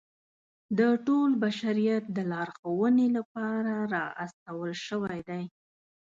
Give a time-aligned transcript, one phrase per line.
[0.79, 5.43] د ټول بشریت د لارښودنې لپاره را استول شوی دی.